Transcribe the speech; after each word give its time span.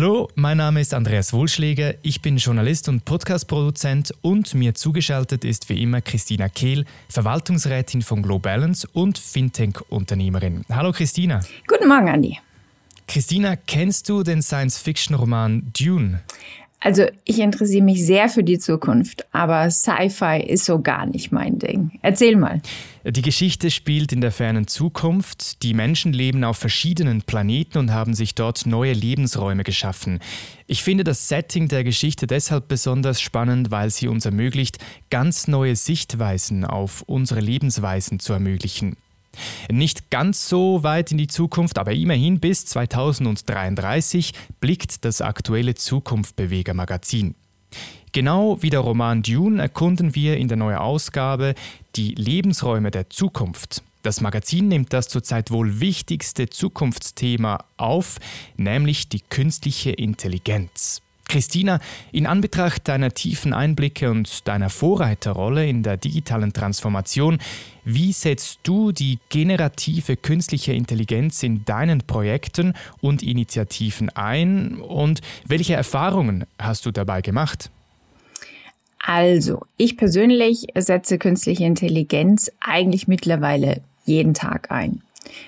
Hallo, 0.00 0.30
mein 0.36 0.58
Name 0.58 0.80
ist 0.80 0.94
Andreas 0.94 1.32
Wohlschläger, 1.32 1.94
ich 2.02 2.22
bin 2.22 2.36
Journalist 2.36 2.88
und 2.88 3.04
Podcast-Produzent 3.04 4.14
und 4.22 4.54
mir 4.54 4.72
zugeschaltet 4.76 5.44
ist 5.44 5.68
wie 5.70 5.82
immer 5.82 6.00
Christina 6.00 6.48
Kehl, 6.48 6.84
Verwaltungsrätin 7.08 8.02
von 8.02 8.22
Globalance 8.22 8.86
und 8.92 9.18
Fintech-Unternehmerin. 9.18 10.64
Hallo 10.70 10.92
Christina. 10.92 11.40
Guten 11.66 11.88
Morgen, 11.88 12.08
Andi. 12.10 12.38
Christina, 13.08 13.56
kennst 13.56 14.08
du 14.08 14.22
den 14.22 14.40
Science-Fiction-Roman 14.40 15.72
Dune? 15.76 16.20
Also 16.80 17.06
ich 17.24 17.40
interessiere 17.40 17.82
mich 17.82 18.06
sehr 18.06 18.28
für 18.28 18.44
die 18.44 18.58
Zukunft, 18.58 19.26
aber 19.32 19.68
Sci-Fi 19.68 20.44
ist 20.46 20.64
so 20.64 20.80
gar 20.80 21.06
nicht 21.06 21.32
mein 21.32 21.58
Ding. 21.58 21.90
Erzähl 22.02 22.36
mal. 22.36 22.60
Die 23.04 23.22
Geschichte 23.22 23.70
spielt 23.70 24.12
in 24.12 24.20
der 24.20 24.30
fernen 24.30 24.68
Zukunft. 24.68 25.62
Die 25.64 25.74
Menschen 25.74 26.12
leben 26.12 26.44
auf 26.44 26.58
verschiedenen 26.58 27.22
Planeten 27.22 27.78
und 27.78 27.92
haben 27.92 28.14
sich 28.14 28.34
dort 28.36 28.66
neue 28.66 28.92
Lebensräume 28.92 29.64
geschaffen. 29.64 30.20
Ich 30.66 30.84
finde 30.84 31.02
das 31.02 31.28
Setting 31.28 31.66
der 31.66 31.82
Geschichte 31.82 32.26
deshalb 32.28 32.68
besonders 32.68 33.20
spannend, 33.20 33.70
weil 33.72 33.90
sie 33.90 34.06
uns 34.06 34.24
ermöglicht, 34.24 34.78
ganz 35.10 35.48
neue 35.48 35.74
Sichtweisen 35.74 36.64
auf 36.64 37.02
unsere 37.02 37.40
Lebensweisen 37.40 38.20
zu 38.20 38.32
ermöglichen. 38.34 38.96
Nicht 39.70 40.10
ganz 40.10 40.48
so 40.48 40.82
weit 40.82 41.12
in 41.12 41.18
die 41.18 41.26
Zukunft, 41.26 41.78
aber 41.78 41.92
immerhin 41.92 42.40
bis 42.40 42.66
2033 42.66 44.32
blickt 44.60 45.04
das 45.04 45.20
aktuelle 45.20 45.74
Zukunftbeweger 45.74 46.74
Magazin. 46.74 47.34
Genau 48.12 48.62
wie 48.62 48.70
der 48.70 48.80
Roman 48.80 49.22
Dune 49.22 49.60
erkunden 49.60 50.14
wir 50.14 50.38
in 50.38 50.48
der 50.48 50.56
neuen 50.56 50.78
Ausgabe 50.78 51.54
die 51.96 52.14
Lebensräume 52.14 52.90
der 52.90 53.10
Zukunft. 53.10 53.82
Das 54.02 54.20
Magazin 54.20 54.68
nimmt 54.68 54.92
das 54.92 55.08
zurzeit 55.08 55.50
wohl 55.50 55.80
wichtigste 55.80 56.48
Zukunftsthema 56.48 57.64
auf, 57.76 58.18
nämlich 58.56 59.08
die 59.08 59.20
künstliche 59.20 59.90
Intelligenz. 59.90 61.02
Christina, 61.28 61.78
in 62.10 62.26
Anbetracht 62.26 62.88
deiner 62.88 63.12
tiefen 63.12 63.52
Einblicke 63.52 64.10
und 64.10 64.48
deiner 64.48 64.70
Vorreiterrolle 64.70 65.66
in 65.68 65.82
der 65.82 65.96
digitalen 65.96 66.52
Transformation, 66.52 67.38
wie 67.84 68.12
setzt 68.12 68.60
du 68.64 68.92
die 68.92 69.18
generative 69.28 70.16
künstliche 70.16 70.72
Intelligenz 70.72 71.42
in 71.42 71.64
deinen 71.64 72.00
Projekten 72.00 72.74
und 73.00 73.22
Initiativen 73.22 74.10
ein 74.10 74.80
und 74.80 75.20
welche 75.46 75.74
Erfahrungen 75.74 76.44
hast 76.58 76.86
du 76.86 76.90
dabei 76.90 77.22
gemacht? 77.22 77.70
Also, 78.98 79.64
ich 79.76 79.96
persönlich 79.96 80.66
setze 80.76 81.18
künstliche 81.18 81.64
Intelligenz 81.64 82.50
eigentlich 82.60 83.08
mittlerweile 83.08 83.80
jeden 84.04 84.34
Tag 84.34 84.70
ein. 84.70 85.02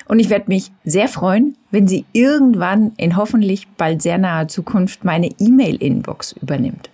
Und 0.06 0.18
ich 0.18 0.30
werde 0.30 0.46
mich 0.48 0.70
sehr 0.84 1.08
freuen, 1.08 1.56
wenn 1.70 1.88
sie 1.88 2.04
irgendwann 2.12 2.92
in 2.96 3.16
hoffentlich 3.16 3.68
bald 3.76 4.02
sehr 4.02 4.18
naher 4.18 4.48
Zukunft 4.48 5.04
meine 5.04 5.30
E-Mail-Inbox 5.38 6.32
übernimmt. 6.40 6.90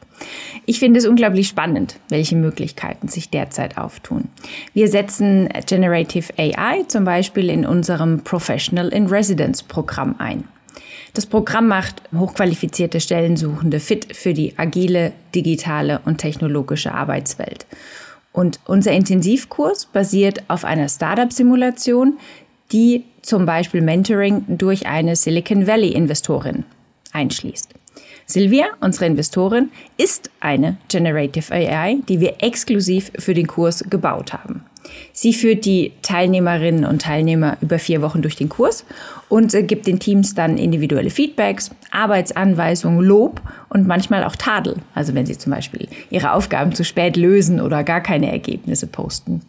Ich 0.65 0.79
finde 0.79 0.99
es 0.99 1.07
unglaublich 1.07 1.49
spannend, 1.49 1.97
welche 2.09 2.37
Möglichkeiten 2.37 3.09
sich 3.09 3.31
derzeit 3.31 3.79
auftun. 3.79 4.29
Wir 4.73 4.89
setzen 4.89 5.49
Generative 5.67 6.33
AI 6.39 6.85
zum 6.89 7.05
Beispiel 7.05 7.51
in 7.51 7.67
unserem 7.67 8.21
Professional 8.21 8.89
in 8.89 9.07
Residence 9.07 9.63
Programm 9.63 10.17
ein. 10.19 10.45
Das 11.15 11.27
Programm 11.27 11.69
macht 11.69 12.03
hochqualifizierte 12.15 13.01
Stellensuchende 13.01 13.81
fit 13.81 14.15
für 14.17 14.35
die 14.35 14.59
agile, 14.59 15.13
digitale 15.35 16.01
und 16.05 16.19
technologische 16.19 16.93
Arbeitswelt. 16.93 17.67
Und 18.33 18.61
unser 18.67 18.93
Intensivkurs 18.93 19.87
basiert 19.87 20.43
auf 20.49 20.67
einer 20.67 20.91
Startup-Simulation, 20.91 22.19
die 22.73 23.05
zum 23.23 23.47
Beispiel 23.47 23.81
Mentoring 23.81 24.45
durch 24.49 24.87
eine 24.87 25.17
Silicon 25.17 25.67
Valley-Investorin 25.67 26.65
einschließt. 27.13 27.75
Silvia, 28.27 28.67
unsere 28.81 29.07
Investorin, 29.07 29.71
ist 29.97 30.31
eine 30.41 30.77
Generative 30.89 31.53
AI, 31.53 31.99
die 32.09 32.21
wir 32.21 32.43
exklusiv 32.43 33.13
für 33.19 33.35
den 33.35 33.47
Kurs 33.47 33.85
gebaut 33.89 34.33
haben. 34.33 34.65
Sie 35.13 35.33
führt 35.33 35.65
die 35.65 35.93
Teilnehmerinnen 36.03 36.85
und 36.85 37.03
Teilnehmer 37.03 37.57
über 37.61 37.79
vier 37.79 38.03
Wochen 38.03 38.23
durch 38.23 38.37
den 38.37 38.49
Kurs 38.49 38.85
und 39.29 39.55
äh, 39.55 39.63
gibt 39.63 39.87
den 39.87 39.99
Teams 39.99 40.35
dann 40.35 40.59
individuelle 40.59 41.11
Feedbacks, 41.11 41.71
Arbeitsanweisungen, 41.91 43.01
Lob 43.01 43.41
und 43.69 43.87
manchmal 43.87 44.25
auch 44.25 44.37
Tadel. 44.37 44.77
Also 44.95 45.15
wenn 45.15 45.27
sie 45.27 45.39
zum 45.39 45.53
Beispiel 45.53 45.89
ihre 46.11 46.33
Aufgaben 46.33 46.75
zu 46.75 46.85
spät 46.85 47.17
lösen 47.17 47.61
oder 47.61 47.83
gar 47.85 48.01
keine 48.01 48.31
Ergebnisse 48.31 48.87
posten. 48.87 49.43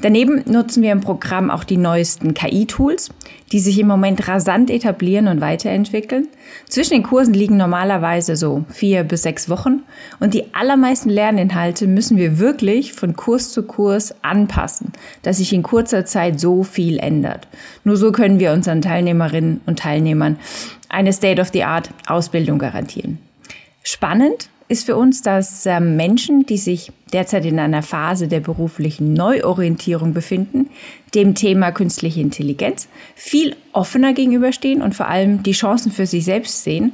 Daneben 0.00 0.44
nutzen 0.46 0.82
wir 0.82 0.92
im 0.92 1.00
Programm 1.00 1.50
auch 1.50 1.64
die 1.64 1.76
neuesten 1.76 2.34
KI-Tools, 2.34 3.10
die 3.52 3.60
sich 3.60 3.78
im 3.78 3.86
Moment 3.86 4.26
rasant 4.28 4.70
etablieren 4.70 5.28
und 5.28 5.40
weiterentwickeln. 5.40 6.28
Zwischen 6.68 6.94
den 6.94 7.02
Kursen 7.02 7.34
liegen 7.34 7.56
normalerweise 7.56 8.36
so 8.36 8.64
vier 8.68 9.04
bis 9.04 9.22
sechs 9.22 9.48
Wochen 9.48 9.82
und 10.20 10.34
die 10.34 10.54
allermeisten 10.54 11.10
Lerninhalte 11.10 11.86
müssen 11.86 12.16
wir 12.16 12.38
wirklich 12.38 12.92
von 12.92 13.14
Kurs 13.14 13.50
zu 13.50 13.62
Kurs 13.62 14.14
anpassen, 14.22 14.92
dass 15.22 15.38
sich 15.38 15.52
in 15.52 15.62
kurzer 15.62 16.04
Zeit 16.04 16.40
so 16.40 16.64
viel 16.64 16.98
ändert. 16.98 17.46
Nur 17.84 17.96
so 17.96 18.12
können 18.12 18.40
wir 18.40 18.52
unseren 18.52 18.82
Teilnehmerinnen 18.82 19.60
und 19.66 19.78
Teilnehmern 19.78 20.38
eine 20.88 21.12
State-of-the-Art-Ausbildung 21.12 22.58
garantieren. 22.58 23.18
Spannend 23.82 24.48
ist 24.68 24.86
für 24.86 24.96
uns, 24.96 25.22
dass 25.22 25.66
ähm, 25.66 25.96
Menschen, 25.96 26.46
die 26.46 26.58
sich 26.58 26.92
derzeit 27.12 27.44
in 27.44 27.58
einer 27.58 27.82
Phase 27.82 28.28
der 28.28 28.40
beruflichen 28.40 29.12
Neuorientierung 29.12 30.12
befinden, 30.12 30.70
dem 31.14 31.34
Thema 31.34 31.70
künstliche 31.70 32.20
Intelligenz 32.20 32.88
viel 33.14 33.54
offener 33.72 34.12
gegenüberstehen 34.12 34.82
und 34.82 34.94
vor 34.94 35.08
allem 35.08 35.42
die 35.42 35.52
Chancen 35.52 35.92
für 35.92 36.06
sich 36.06 36.24
selbst 36.24 36.64
sehen 36.64 36.92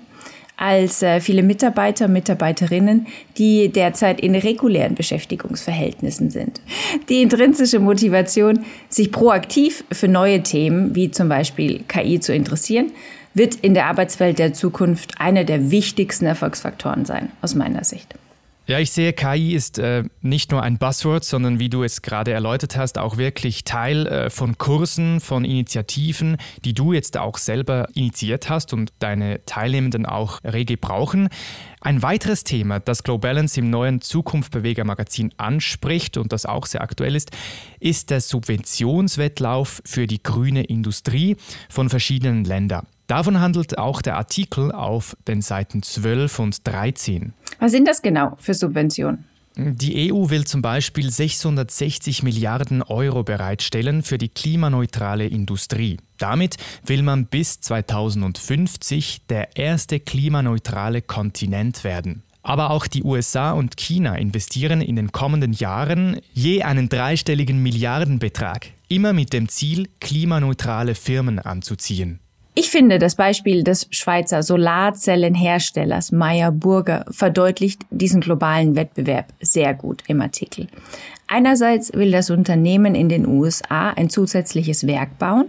als 0.56 1.02
äh, 1.02 1.20
viele 1.20 1.42
Mitarbeiter 1.42 2.04
und 2.04 2.12
Mitarbeiterinnen, 2.12 3.06
die 3.36 3.70
derzeit 3.70 4.20
in 4.20 4.34
regulären 4.34 4.94
Beschäftigungsverhältnissen 4.94 6.30
sind. 6.30 6.60
Die 7.08 7.22
intrinsische 7.22 7.80
Motivation, 7.80 8.64
sich 8.88 9.10
proaktiv 9.10 9.82
für 9.90 10.08
neue 10.08 10.42
Themen 10.42 10.94
wie 10.94 11.10
zum 11.10 11.28
Beispiel 11.28 11.82
KI 11.88 12.20
zu 12.20 12.32
interessieren, 12.32 12.92
wird 13.34 13.54
in 13.56 13.74
der 13.74 13.86
Arbeitswelt 13.86 14.38
der 14.38 14.54
Zukunft 14.54 15.20
einer 15.20 15.44
der 15.44 15.70
wichtigsten 15.70 16.26
Erfolgsfaktoren 16.26 17.04
sein, 17.04 17.30
aus 17.40 17.54
meiner 17.54 17.84
Sicht. 17.84 18.14
Ja, 18.64 18.78
ich 18.78 18.92
sehe, 18.92 19.12
KI 19.12 19.54
ist 19.54 19.80
äh, 19.80 20.04
nicht 20.20 20.52
nur 20.52 20.62
ein 20.62 20.78
Buzzword, 20.78 21.24
sondern 21.24 21.58
wie 21.58 21.68
du 21.68 21.82
es 21.82 22.00
gerade 22.00 22.30
erläutert 22.30 22.76
hast, 22.76 22.96
auch 22.96 23.16
wirklich 23.16 23.64
Teil 23.64 24.06
äh, 24.06 24.30
von 24.30 24.56
Kursen, 24.56 25.18
von 25.18 25.44
Initiativen, 25.44 26.36
die 26.64 26.72
du 26.72 26.92
jetzt 26.92 27.18
auch 27.18 27.38
selber 27.38 27.88
initiiert 27.94 28.48
hast 28.48 28.72
und 28.72 28.92
deine 29.00 29.44
Teilnehmenden 29.46 30.06
auch 30.06 30.38
rege 30.44 30.76
brauchen. 30.76 31.28
Ein 31.80 32.02
weiteres 32.02 32.44
Thema, 32.44 32.78
das 32.78 33.02
Globalance 33.02 33.58
im 33.58 33.68
neuen 33.68 34.00
Zukunftbeweger 34.00 34.84
Magazin 34.84 35.34
anspricht 35.38 36.16
und 36.16 36.32
das 36.32 36.46
auch 36.46 36.66
sehr 36.66 36.82
aktuell 36.82 37.16
ist, 37.16 37.32
ist 37.80 38.10
der 38.10 38.20
Subventionswettlauf 38.20 39.82
für 39.84 40.06
die 40.06 40.22
grüne 40.22 40.62
Industrie 40.62 41.36
von 41.68 41.88
verschiedenen 41.88 42.44
Ländern. 42.44 42.86
Davon 43.06 43.40
handelt 43.40 43.78
auch 43.78 44.02
der 44.02 44.16
Artikel 44.16 44.72
auf 44.72 45.16
den 45.26 45.42
Seiten 45.42 45.82
12 45.82 46.38
und 46.38 46.66
13. 46.66 47.32
Was 47.58 47.72
sind 47.72 47.86
das 47.86 48.02
genau 48.02 48.36
für 48.38 48.54
Subventionen? 48.54 49.24
Die 49.54 50.10
EU 50.10 50.30
will 50.30 50.46
zum 50.46 50.62
Beispiel 50.62 51.10
660 51.10 52.22
Milliarden 52.22 52.82
Euro 52.82 53.22
bereitstellen 53.22 54.02
für 54.02 54.16
die 54.16 54.30
klimaneutrale 54.30 55.26
Industrie. 55.26 55.98
Damit 56.16 56.56
will 56.86 57.02
man 57.02 57.26
bis 57.26 57.60
2050 57.60 59.26
der 59.28 59.56
erste 59.56 60.00
klimaneutrale 60.00 61.02
Kontinent 61.02 61.84
werden. 61.84 62.22
Aber 62.42 62.70
auch 62.70 62.86
die 62.86 63.04
USA 63.04 63.52
und 63.52 63.76
China 63.76 64.16
investieren 64.16 64.80
in 64.80 64.96
den 64.96 65.12
kommenden 65.12 65.52
Jahren 65.52 66.18
je 66.32 66.62
einen 66.62 66.88
dreistelligen 66.88 67.62
Milliardenbetrag, 67.62 68.68
immer 68.88 69.12
mit 69.12 69.32
dem 69.32 69.48
Ziel, 69.48 69.88
klimaneutrale 70.00 70.94
Firmen 70.94 71.38
anzuziehen. 71.38 72.20
Ich 72.54 72.68
finde, 72.68 72.98
das 72.98 73.14
Beispiel 73.14 73.64
des 73.64 73.88
Schweizer 73.90 74.42
Solarzellenherstellers 74.42 76.12
Meyer 76.12 76.52
Burger 76.52 77.06
verdeutlicht 77.10 77.80
diesen 77.90 78.20
globalen 78.20 78.76
Wettbewerb 78.76 79.32
sehr 79.40 79.72
gut 79.72 80.02
im 80.06 80.20
Artikel. 80.20 80.66
Einerseits 81.28 81.94
will 81.94 82.10
das 82.10 82.28
Unternehmen 82.28 82.94
in 82.94 83.08
den 83.08 83.26
USA 83.26 83.88
ein 83.90 84.10
zusätzliches 84.10 84.86
Werk 84.86 85.18
bauen. 85.18 85.46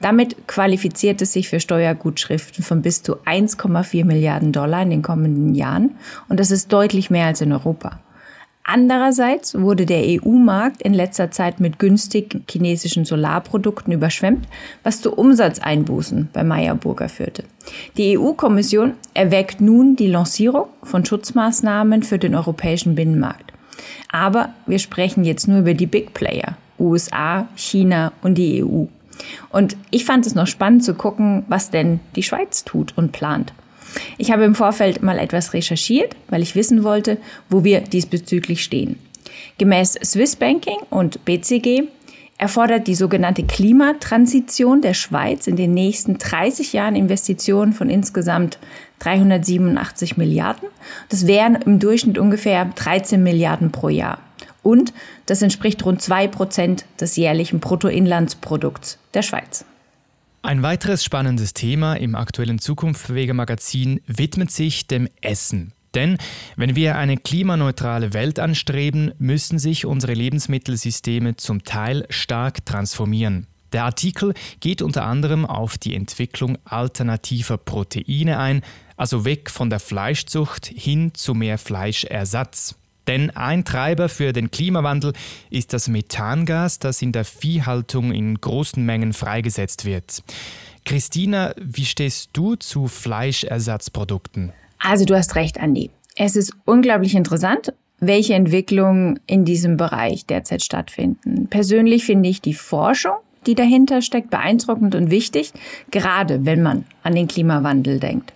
Damit 0.00 0.48
qualifiziert 0.48 1.20
es 1.20 1.34
sich 1.34 1.50
für 1.50 1.60
Steuergutschriften 1.60 2.64
von 2.64 2.80
bis 2.80 3.02
zu 3.02 3.16
1,4 3.16 4.06
Milliarden 4.06 4.52
Dollar 4.52 4.80
in 4.80 4.88
den 4.88 5.02
kommenden 5.02 5.54
Jahren. 5.54 5.96
Und 6.30 6.40
das 6.40 6.50
ist 6.50 6.72
deutlich 6.72 7.10
mehr 7.10 7.26
als 7.26 7.42
in 7.42 7.52
Europa. 7.52 8.00
Andererseits 8.68 9.54
wurde 9.56 9.86
der 9.86 10.02
EU-Markt 10.04 10.82
in 10.82 10.92
letzter 10.92 11.30
Zeit 11.30 11.60
mit 11.60 11.78
günstigen 11.78 12.44
chinesischen 12.50 13.04
Solarprodukten 13.04 13.92
überschwemmt, 13.92 14.48
was 14.82 15.00
zu 15.00 15.12
Umsatzeinbußen 15.12 16.30
bei 16.32 16.42
Meyer 16.42 16.74
Burger 16.74 17.08
führte. 17.08 17.44
Die 17.96 18.18
EU-Kommission 18.18 18.94
erwägt 19.14 19.60
nun 19.60 19.94
die 19.94 20.08
Lancierung 20.08 20.66
von 20.82 21.04
Schutzmaßnahmen 21.04 22.02
für 22.02 22.18
den 22.18 22.34
europäischen 22.34 22.96
Binnenmarkt. 22.96 23.52
Aber 24.10 24.48
wir 24.66 24.80
sprechen 24.80 25.22
jetzt 25.22 25.46
nur 25.46 25.60
über 25.60 25.74
die 25.74 25.86
Big 25.86 26.12
Player, 26.12 26.56
USA, 26.80 27.46
China 27.54 28.12
und 28.20 28.34
die 28.34 28.64
EU. 28.64 28.86
Und 29.50 29.76
ich 29.92 30.04
fand 30.04 30.26
es 30.26 30.34
noch 30.34 30.48
spannend 30.48 30.82
zu 30.82 30.94
gucken, 30.94 31.44
was 31.46 31.70
denn 31.70 32.00
die 32.16 32.24
Schweiz 32.24 32.64
tut 32.64 32.94
und 32.96 33.12
plant. 33.12 33.52
Ich 34.18 34.30
habe 34.30 34.44
im 34.44 34.54
Vorfeld 34.54 35.02
mal 35.02 35.18
etwas 35.18 35.52
recherchiert, 35.52 36.16
weil 36.28 36.42
ich 36.42 36.54
wissen 36.54 36.82
wollte, 36.82 37.18
wo 37.48 37.64
wir 37.64 37.80
diesbezüglich 37.80 38.62
stehen. 38.62 38.98
Gemäß 39.58 39.98
Swiss 40.04 40.36
Banking 40.36 40.78
und 40.90 41.24
BCG 41.24 41.84
erfordert 42.38 42.86
die 42.86 42.94
sogenannte 42.94 43.44
Klimatransition 43.44 44.82
der 44.82 44.94
Schweiz 44.94 45.46
in 45.46 45.56
den 45.56 45.72
nächsten 45.72 46.18
30 46.18 46.72
Jahren 46.72 46.96
Investitionen 46.96 47.72
von 47.72 47.88
insgesamt 47.88 48.58
387 48.98 50.16
Milliarden. 50.16 50.68
Das 51.08 51.26
wären 51.26 51.54
im 51.56 51.78
Durchschnitt 51.78 52.18
ungefähr 52.18 52.66
13 52.66 53.22
Milliarden 53.22 53.72
pro 53.72 53.88
Jahr. 53.88 54.18
Und 54.62 54.92
das 55.26 55.42
entspricht 55.42 55.84
rund 55.84 56.02
zwei 56.02 56.28
Prozent 56.28 56.84
des 57.00 57.16
jährlichen 57.16 57.60
Bruttoinlandsprodukts 57.60 58.98
der 59.14 59.22
Schweiz. 59.22 59.64
Ein 60.46 60.62
weiteres 60.62 61.02
spannendes 61.02 61.54
Thema 61.54 61.94
im 61.94 62.14
aktuellen 62.14 62.60
Zukunftsbewege-Magazin 62.60 64.00
widmet 64.06 64.52
sich 64.52 64.86
dem 64.86 65.08
Essen. 65.20 65.72
Denn 65.96 66.18
wenn 66.54 66.76
wir 66.76 66.96
eine 66.96 67.16
klimaneutrale 67.16 68.12
Welt 68.12 68.38
anstreben, 68.38 69.12
müssen 69.18 69.58
sich 69.58 69.86
unsere 69.86 70.14
Lebensmittelsysteme 70.14 71.34
zum 71.34 71.64
Teil 71.64 72.06
stark 72.10 72.64
transformieren. 72.64 73.48
Der 73.72 73.86
Artikel 73.86 74.34
geht 74.60 74.82
unter 74.82 75.04
anderem 75.04 75.46
auf 75.46 75.78
die 75.78 75.96
Entwicklung 75.96 76.58
alternativer 76.64 77.58
Proteine 77.58 78.38
ein, 78.38 78.62
also 78.96 79.24
weg 79.24 79.50
von 79.50 79.68
der 79.68 79.80
Fleischzucht 79.80 80.66
hin 80.66 81.12
zu 81.12 81.34
mehr 81.34 81.58
Fleischersatz. 81.58 82.76
Denn 83.06 83.30
ein 83.30 83.64
Treiber 83.64 84.08
für 84.08 84.32
den 84.32 84.50
Klimawandel 84.50 85.12
ist 85.50 85.72
das 85.72 85.88
Methangas, 85.88 86.78
das 86.78 87.02
in 87.02 87.12
der 87.12 87.24
Viehhaltung 87.24 88.12
in 88.12 88.40
großen 88.40 88.84
Mengen 88.84 89.12
freigesetzt 89.12 89.84
wird. 89.84 90.22
Christina, 90.84 91.52
wie 91.56 91.84
stehst 91.84 92.30
du 92.32 92.54
zu 92.54 92.86
Fleischersatzprodukten? 92.86 94.52
Also 94.78 95.04
du 95.04 95.16
hast 95.16 95.34
recht, 95.34 95.58
Andi. 95.58 95.90
Es 96.16 96.36
ist 96.36 96.52
unglaublich 96.64 97.14
interessant, 97.14 97.72
welche 97.98 98.34
Entwicklungen 98.34 99.18
in 99.26 99.44
diesem 99.44 99.76
Bereich 99.76 100.26
derzeit 100.26 100.62
stattfinden. 100.62 101.48
Persönlich 101.48 102.04
finde 102.04 102.28
ich 102.28 102.40
die 102.40 102.54
Forschung, 102.54 103.16
die 103.46 103.54
dahinter 103.54 104.02
steckt, 104.02 104.30
beeindruckend 104.30 104.94
und 104.94 105.10
wichtig, 105.10 105.52
gerade 105.90 106.44
wenn 106.44 106.62
man 106.62 106.84
an 107.02 107.14
den 107.14 107.28
Klimawandel 107.28 108.00
denkt. 108.00 108.32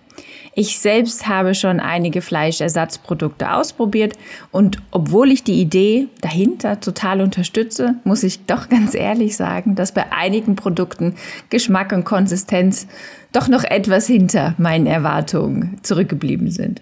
Ich 0.53 0.79
selbst 0.79 1.27
habe 1.27 1.55
schon 1.55 1.79
einige 1.79 2.21
Fleischersatzprodukte 2.21 3.53
ausprobiert 3.53 4.17
und 4.51 4.81
obwohl 4.91 5.31
ich 5.31 5.45
die 5.45 5.61
Idee 5.61 6.07
dahinter 6.19 6.81
total 6.81 7.21
unterstütze, 7.21 7.95
muss 8.03 8.23
ich 8.23 8.45
doch 8.45 8.67
ganz 8.67 8.93
ehrlich 8.93 9.37
sagen, 9.37 9.75
dass 9.75 9.93
bei 9.93 10.11
einigen 10.11 10.57
Produkten 10.57 11.15
Geschmack 11.49 11.93
und 11.93 12.03
Konsistenz 12.03 12.87
doch 13.31 13.47
noch 13.47 13.63
etwas 13.63 14.07
hinter 14.07 14.53
meinen 14.57 14.87
Erwartungen 14.87 15.77
zurückgeblieben 15.83 16.51
sind. 16.51 16.81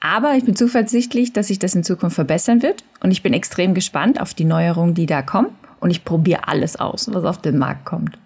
Aber 0.00 0.34
ich 0.36 0.44
bin 0.44 0.56
zuversichtlich, 0.56 1.34
dass 1.34 1.48
sich 1.48 1.58
das 1.58 1.74
in 1.74 1.84
Zukunft 1.84 2.14
verbessern 2.14 2.62
wird 2.62 2.84
und 3.02 3.10
ich 3.10 3.22
bin 3.22 3.34
extrem 3.34 3.74
gespannt 3.74 4.18
auf 4.18 4.32
die 4.32 4.44
Neuerungen, 4.44 4.94
die 4.94 5.06
da 5.06 5.20
kommen 5.20 5.48
und 5.80 5.90
ich 5.90 6.06
probiere 6.06 6.48
alles 6.48 6.76
aus, 6.76 7.10
was 7.12 7.24
auf 7.24 7.42
den 7.42 7.58
Markt 7.58 7.84
kommt. 7.84 8.16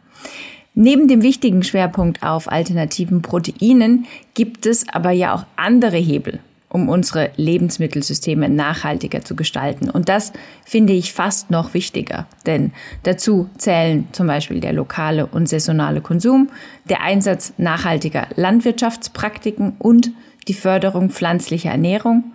Neben 0.75 1.07
dem 1.07 1.23
wichtigen 1.23 1.63
Schwerpunkt 1.63 2.23
auf 2.23 2.51
alternativen 2.51 3.21
Proteinen 3.21 4.07
gibt 4.35 4.65
es 4.65 4.89
aber 4.89 5.11
ja 5.11 5.35
auch 5.35 5.45
andere 5.57 5.99
Hebel, 5.99 6.41
um 6.71 6.89
unsere 6.89 7.31
Lebensmittelsysteme 7.37 8.49
nachhaltiger 8.49 9.21
zu 9.23 9.37
gestalten. 9.37 9.91
Und 9.91 10.09
das 10.09 10.33
finde 10.65 10.95
ich 10.95 11.13
fast 11.13 11.51
noch 11.51 11.75
wichtiger, 11.75 12.27
denn 12.47 12.73
dazu 13.03 13.51
zählen 13.59 14.09
zum 14.13 14.27
Beispiel 14.27 14.61
der 14.61 14.73
lokale 14.73 15.27
und 15.27 15.47
saisonale 15.47 16.01
Konsum, 16.01 16.49
der 16.89 17.03
Einsatz 17.03 17.53
nachhaltiger 17.59 18.29
Landwirtschaftspraktiken 18.37 19.75
und 19.79 20.11
die 20.49 20.55
Förderung 20.55 21.11
pflanzlicher 21.11 21.71
Ernährung, 21.71 22.33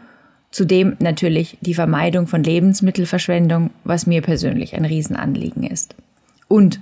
zudem 0.52 0.96
natürlich 1.00 1.58
die 1.62 1.74
Vermeidung 1.74 2.28
von 2.28 2.44
Lebensmittelverschwendung, 2.44 3.72
was 3.84 4.06
mir 4.06 4.22
persönlich 4.22 4.76
ein 4.76 4.86
Riesenanliegen 4.86 5.64
ist. 5.64 5.96
Und 6.48 6.80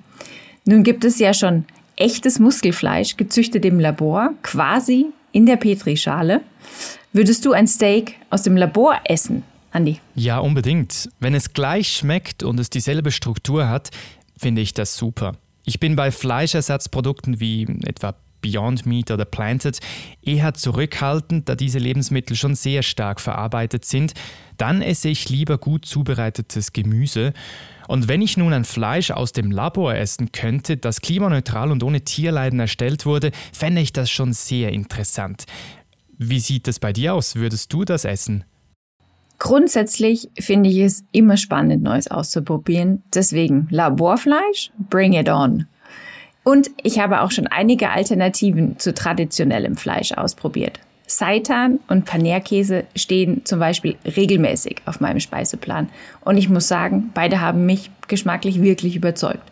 nun 0.66 0.84
gibt 0.84 1.06
es 1.06 1.20
ja 1.20 1.34
schon 1.34 1.66
echtes 1.96 2.40
Muskelfleisch, 2.40 3.18
gezüchtet 3.18 3.66
im 3.66 3.80
Labor, 3.80 4.34
quasi 4.42 5.08
in 5.32 5.46
der 5.46 5.56
Petrischale. 5.56 6.42
Würdest 7.14 7.46
du 7.46 7.54
ein 7.54 7.68
Steak 7.68 8.16
aus 8.30 8.44
dem 8.44 8.58
Labor 8.58 9.00
essen, 9.06 9.44
Andi? 9.72 10.00
Ja, 10.16 10.40
unbedingt. 10.40 11.10
Wenn 11.20 11.34
es 11.34 11.54
gleich 11.54 11.90
schmeckt 11.90 12.44
und 12.44 12.60
es 12.60 12.70
dieselbe 12.70 13.12
Struktur 13.12 13.70
hat, 13.70 13.92
finde 14.38 14.62
ich 14.62 14.74
das 14.74 14.98
super. 14.98 15.38
Ich 15.64 15.80
bin 15.80 15.96
bei 15.96 16.12
Fleischersatzprodukten 16.12 17.40
wie 17.40 17.68
etwa 17.86 18.16
Beyond 18.46 18.86
Meat 18.86 19.10
oder 19.10 19.26
Planted 19.26 19.80
eher 20.22 20.54
zurückhaltend, 20.54 21.50
da 21.50 21.56
diese 21.56 21.80
Lebensmittel 21.80 22.38
schon 22.38 22.54
sehr 22.54 22.84
stark 22.84 23.20
verarbeitet 23.20 23.86
sind. 23.86 24.14
Dann 24.58 24.84
esse 24.84 25.10
ich 25.10 25.30
lieber 25.30 25.58
gut 25.58 25.86
zubereitetes 25.86 26.72
Gemüse. 26.72 27.34
Und 27.88 28.08
wenn 28.08 28.22
ich 28.22 28.38
nun 28.38 28.54
ein 28.54 28.64
Fleisch 28.64 29.10
aus 29.10 29.32
dem 29.32 29.50
Labor 29.52 29.96
essen 29.96 30.32
könnte, 30.32 30.78
das 30.78 31.02
klimaneutral 31.02 31.72
und 31.72 31.84
ohne 31.84 32.02
Tierleiden 32.02 32.60
erstellt 32.60 33.08
wurde, 33.08 33.32
fände 33.52 33.82
ich 33.82 33.94
das 33.94 34.12
schon 34.12 34.34
sehr 34.34 34.72
interessant. 34.72 35.46
Wie 36.18 36.40
sieht 36.40 36.68
es 36.68 36.80
bei 36.80 36.94
dir 36.94 37.16
aus? 37.16 37.36
Würdest 37.36 37.74
du 37.74 37.84
das 37.84 38.06
essen? 38.06 38.44
Grundsätzlich 39.40 40.30
finde 40.40 40.70
ich 40.70 40.78
es 40.78 41.04
immer 41.12 41.36
spannend, 41.36 41.84
Neues 41.84 42.10
auszuprobieren. 42.10 43.04
Deswegen 43.14 43.68
Laborfleisch, 43.72 44.72
bring 44.90 45.14
it 45.14 45.30
on. 45.30 45.66
Und 46.46 46.70
ich 46.84 47.00
habe 47.00 47.22
auch 47.22 47.32
schon 47.32 47.48
einige 47.48 47.90
Alternativen 47.90 48.78
zu 48.78 48.94
traditionellem 48.94 49.76
Fleisch 49.76 50.12
ausprobiert. 50.12 50.80
Seitan 51.08 51.80
und 51.88 52.06
Paneerkäse 52.06 52.86
stehen 52.96 53.42
zum 53.46 53.60
Beispiel 53.60 53.96
regelmäßig 54.06 54.78
auf 54.86 55.00
meinem 55.02 55.20
Speiseplan. 55.20 55.90
Und 56.22 56.38
ich 56.38 56.48
muss 56.48 56.68
sagen, 56.68 57.10
beide 57.16 57.42
haben 57.42 57.66
mich 57.66 57.90
geschmacklich 58.08 58.62
wirklich 58.62 58.96
überzeugt. 58.96 59.52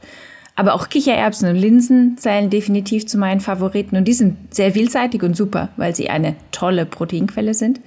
Aber 0.56 0.76
auch 0.76 0.88
Kichererbsen 0.88 1.50
und 1.50 1.56
Linsen 1.56 2.18
zählen 2.20 2.52
definitiv 2.52 3.08
zu 3.08 3.18
meinen 3.18 3.42
Favoriten 3.42 3.98
und 3.98 4.08
die 4.08 4.14
sind 4.14 4.54
sehr 4.54 4.74
vielseitig 4.74 5.24
und 5.24 5.36
super, 5.36 5.70
weil 5.78 5.96
sie 5.96 6.12
eine 6.12 6.36
tolle 6.52 6.86
Proteinquelle 6.86 7.56
sind. 7.56 7.82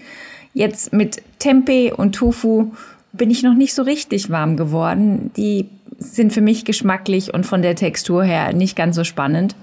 Jetzt 0.52 0.92
mit 0.92 1.22
Tempeh 1.38 1.92
und 1.92 2.16
Tofu 2.16 2.72
bin 3.12 3.30
ich 3.30 3.44
noch 3.44 3.54
nicht 3.54 3.72
so 3.72 3.82
richtig 3.82 4.30
warm 4.30 4.56
geworden. 4.56 5.30
Die 5.36 5.68
sind 5.98 6.32
für 6.32 6.40
mich 6.40 6.64
geschmacklich 6.64 7.34
und 7.34 7.44
von 7.44 7.62
der 7.62 7.76
Textur 7.76 8.24
her 8.24 8.52
nicht 8.52 8.76
ganz 8.76 8.96
so 8.96 9.04
spannend. 9.04 9.54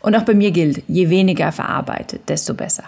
Und 0.00 0.16
auch 0.16 0.24
bei 0.24 0.34
mir 0.34 0.50
gilt, 0.50 0.82
je 0.88 1.10
weniger 1.10 1.52
verarbeitet, 1.52 2.28
desto 2.28 2.54
besser. 2.54 2.84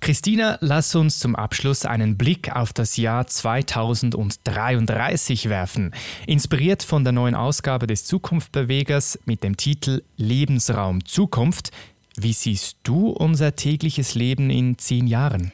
Christina, 0.00 0.56
lass 0.60 0.94
uns 0.94 1.18
zum 1.18 1.34
Abschluss 1.36 1.84
einen 1.84 2.16
Blick 2.16 2.56
auf 2.56 2.72
das 2.72 2.96
Jahr 2.96 3.26
2033 3.26 5.50
werfen. 5.50 5.92
Inspiriert 6.26 6.82
von 6.82 7.04
der 7.04 7.12
neuen 7.12 7.34
Ausgabe 7.34 7.86
des 7.86 8.04
Zukunftbewegers 8.04 9.18
mit 9.26 9.44
dem 9.44 9.58
Titel 9.58 10.02
Lebensraum 10.16 11.04
Zukunft. 11.04 11.70
Wie 12.16 12.32
siehst 12.32 12.78
du 12.82 13.10
unser 13.10 13.56
tägliches 13.56 14.14
Leben 14.14 14.48
in 14.48 14.78
zehn 14.78 15.06
Jahren? 15.06 15.52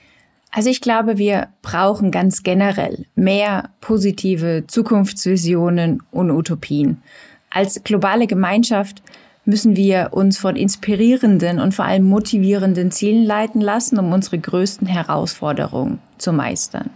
Also 0.56 0.70
ich 0.70 0.80
glaube, 0.80 1.18
wir 1.18 1.48
brauchen 1.60 2.10
ganz 2.10 2.42
generell 2.42 3.04
mehr 3.14 3.68
positive 3.82 4.64
Zukunftsvisionen 4.66 6.02
und 6.10 6.30
Utopien. 6.30 7.02
Als 7.50 7.84
globale 7.84 8.26
Gemeinschaft 8.26 9.02
müssen 9.44 9.76
wir 9.76 10.08
uns 10.12 10.38
von 10.38 10.56
inspirierenden 10.56 11.60
und 11.60 11.75
vor 11.75 11.84
allem 11.84 12.04
motivierenden 12.04 12.90
Zielen 12.90 13.26
leiten 13.26 13.60
lassen, 13.60 13.98
um 13.98 14.14
unsere 14.14 14.38
größten 14.38 14.86
Herausforderungen 14.86 15.98
zu 16.16 16.32
meistern. 16.32 16.88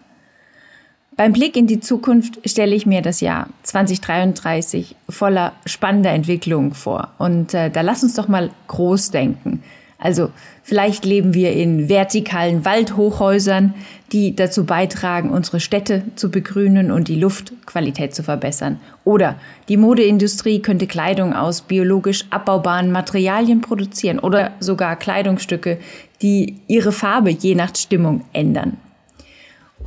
Beim 1.19 1.35
Blick 1.35 1.55
in 1.55 1.67
die 1.67 1.81
Zukunft 1.81 2.41
stelle 2.49 2.75
ich 2.75 2.87
mir 2.87 3.03
das 3.03 3.21
Jahr 3.21 3.49
2033 3.65 4.97
voller 5.11 5.53
spannender 5.67 6.13
Entwicklungen 6.13 6.73
vor. 6.73 7.11
Und 7.19 7.53
äh, 7.53 7.69
da 7.69 7.83
lass 7.83 8.03
uns 8.03 8.15
doch 8.15 8.27
mal 8.27 8.49
groß 8.69 9.11
denken. 9.11 9.63
Also 10.01 10.31
vielleicht 10.63 11.05
leben 11.05 11.35
wir 11.35 11.53
in 11.53 11.89
vertikalen 11.89 12.65
Waldhochhäusern, 12.65 13.75
die 14.13 14.35
dazu 14.35 14.65
beitragen, 14.65 15.31
unsere 15.31 15.61
Städte 15.61 16.03
zu 16.17 16.31
begrünen 16.31 16.91
und 16.91 17.09
die 17.09 17.21
Luftqualität 17.21 18.15
zu 18.15 18.23
verbessern. 18.23 18.81
Oder 19.05 19.37
die 19.69 19.77
Modeindustrie 19.77 20.61
könnte 20.61 20.87
Kleidung 20.87 21.35
aus 21.35 21.63
biologisch 21.63 22.25
abbaubaren 22.31 22.91
Materialien 22.91 23.61
produzieren 23.61 24.19
oder 24.19 24.53
sogar 24.59 24.97
Kleidungsstücke, 24.97 25.79
die 26.23 26.57
ihre 26.67 26.93
Farbe 26.93 27.31
je 27.31 27.55
nach 27.55 27.77
Stimmung 27.77 28.25
ändern. 28.33 28.79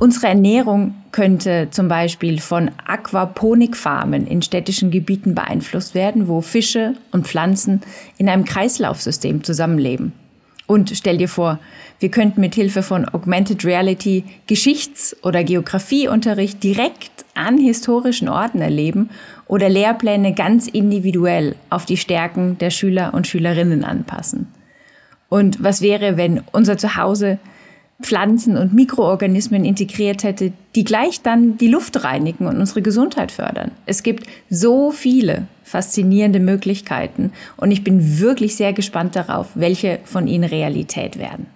Unsere 0.04 0.26
Ernährung 0.26 0.92
könnte 1.12 1.68
zum 1.70 1.88
Beispiel 1.88 2.38
von 2.38 2.70
Aquaponikfarmen 2.86 4.26
in 4.26 4.42
städtischen 4.42 4.90
Gebieten 4.90 5.34
beeinflusst 5.34 5.94
werden, 5.94 6.28
wo 6.28 6.42
Fische 6.42 6.92
und 7.10 7.26
Pflanzen 7.26 7.80
in 8.18 8.28
einem 8.28 8.44
Kreislaufsystem 8.44 9.44
zusammenleben. 9.44 10.12
Und 10.66 10.90
stell 10.94 11.16
dir 11.16 11.30
vor, 11.30 11.58
wir 12.00 12.10
könnten 12.10 12.42
mit 12.42 12.54
Hilfe 12.54 12.82
von 12.82 13.08
Augmented 13.08 13.64
Reality 13.64 14.24
Geschichts- 14.46 15.16
oder 15.22 15.42
Geografieunterricht 15.42 16.62
direkt 16.62 17.24
an 17.34 17.56
historischen 17.56 18.28
Orten 18.28 18.60
erleben 18.60 19.08
oder 19.46 19.70
Lehrpläne 19.70 20.34
ganz 20.34 20.66
individuell 20.66 21.54
auf 21.70 21.86
die 21.86 21.96
Stärken 21.96 22.58
der 22.58 22.68
Schüler 22.68 23.14
und 23.14 23.26
Schülerinnen 23.26 23.84
anpassen. 23.84 24.48
Und 25.30 25.64
was 25.64 25.80
wäre, 25.80 26.18
wenn 26.18 26.42
unser 26.52 26.76
Zuhause 26.76 27.38
Pflanzen 28.04 28.56
und 28.56 28.74
Mikroorganismen 28.74 29.64
integriert 29.64 30.22
hätte, 30.24 30.52
die 30.74 30.84
gleich 30.84 31.22
dann 31.22 31.56
die 31.56 31.68
Luft 31.68 32.04
reinigen 32.04 32.46
und 32.46 32.58
unsere 32.58 32.82
Gesundheit 32.82 33.32
fördern. 33.32 33.70
Es 33.86 34.02
gibt 34.02 34.26
so 34.50 34.90
viele 34.90 35.46
faszinierende 35.62 36.38
Möglichkeiten 36.38 37.32
und 37.56 37.70
ich 37.70 37.82
bin 37.82 38.20
wirklich 38.20 38.56
sehr 38.56 38.74
gespannt 38.74 39.16
darauf, 39.16 39.48
welche 39.54 40.00
von 40.04 40.26
ihnen 40.26 40.44
Realität 40.44 41.18
werden. 41.18 41.46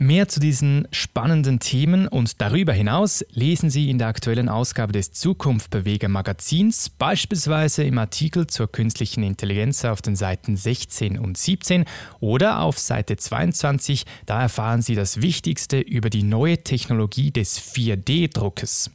Mehr 0.00 0.26
zu 0.26 0.40
diesen 0.40 0.88
spannenden 0.90 1.60
Themen 1.60 2.08
und 2.08 2.40
darüber 2.40 2.72
hinaus 2.72 3.24
lesen 3.30 3.70
Sie 3.70 3.90
in 3.90 3.98
der 3.98 4.08
aktuellen 4.08 4.48
Ausgabe 4.48 4.92
des 4.92 5.12
Zukunftbeweger 5.12 6.08
Magazins, 6.08 6.90
beispielsweise 6.90 7.84
im 7.84 7.98
Artikel 7.98 8.48
zur 8.48 8.70
künstlichen 8.70 9.22
Intelligenz 9.22 9.84
auf 9.84 10.02
den 10.02 10.16
Seiten 10.16 10.56
16 10.56 11.16
und 11.16 11.38
17 11.38 11.84
oder 12.18 12.60
auf 12.60 12.78
Seite 12.78 13.16
22. 13.16 14.04
Da 14.26 14.42
erfahren 14.42 14.82
Sie 14.82 14.96
das 14.96 15.22
Wichtigste 15.22 15.78
über 15.78 16.10
die 16.10 16.24
neue 16.24 16.58
Technologie 16.58 17.30
des 17.30 17.60
4D-Druckes. 17.60 18.90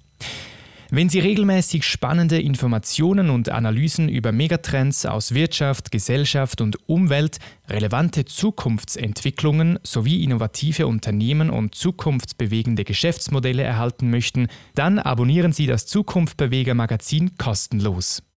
Wenn 0.91 1.07
Sie 1.07 1.19
regelmäßig 1.19 1.83
spannende 1.83 2.41
Informationen 2.41 3.29
und 3.29 3.49
Analysen 3.49 4.09
über 4.09 4.31
Megatrends 4.31 5.05
aus 5.05 5.35
Wirtschaft, 5.35 5.91
Gesellschaft 5.91 6.61
und 6.61 6.89
Umwelt, 6.89 7.37
relevante 7.69 8.25
Zukunftsentwicklungen 8.25 9.77
sowie 9.83 10.23
innovative 10.23 10.87
Unternehmen 10.87 11.51
und 11.51 11.75
zukunftsbewegende 11.75 12.85
Geschäftsmodelle 12.85 13.61
erhalten 13.61 14.09
möchten, 14.09 14.47
dann 14.73 14.97
abonnieren 14.97 15.53
Sie 15.53 15.67
das 15.67 15.85
Zukunftbeweger 15.85 16.73
Magazin 16.73 17.37
kostenlos. 17.37 18.23